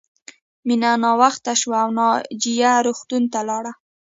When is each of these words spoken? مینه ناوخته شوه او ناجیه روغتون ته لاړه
مینه 0.67 0.91
ناوخته 1.03 1.53
شوه 1.61 1.77
او 1.83 1.89
ناجیه 1.97 2.73
روغتون 2.85 3.23
ته 3.33 3.39
لاړه 3.49 3.71